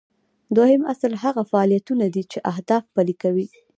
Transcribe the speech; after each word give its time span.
دوهم 0.55 0.81
اصل 0.93 1.11
هغه 1.23 1.41
فعالیتونه 1.51 2.05
دي 2.13 2.23
چې 2.31 2.37
اهداف 2.51 2.83
پلي 2.95 3.15
کوي. 3.21 3.47